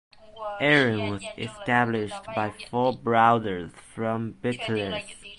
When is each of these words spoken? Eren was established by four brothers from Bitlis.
Eren 0.59 1.11
was 1.11 1.23
established 1.37 2.23
by 2.35 2.49
four 2.49 2.97
brothers 2.97 3.69
from 3.93 4.33
Bitlis. 4.41 5.13